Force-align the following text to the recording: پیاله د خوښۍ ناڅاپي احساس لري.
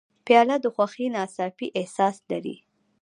پیاله 0.25 0.55
د 0.61 0.65
خوښۍ 0.75 1.07
ناڅاپي 1.15 1.67
احساس 1.79 2.15
لري. 2.29 2.55